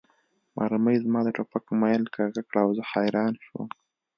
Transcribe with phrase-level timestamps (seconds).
[0.57, 3.67] مرمۍ زما د ټوپک میل کږه کړه او زه حیران شوم